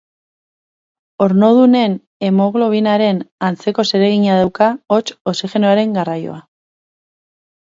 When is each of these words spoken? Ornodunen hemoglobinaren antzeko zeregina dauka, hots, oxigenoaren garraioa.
Ornodunen 1.25 1.93
hemoglobinaren 2.27 3.19
antzeko 3.49 3.85
zeregina 3.91 4.39
dauka, 4.41 4.71
hots, 4.97 5.03
oxigenoaren 5.35 5.95
garraioa. 6.01 6.41